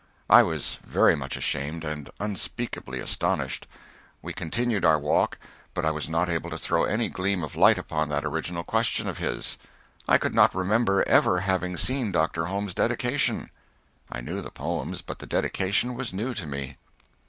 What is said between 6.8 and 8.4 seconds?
any gleam of light upon that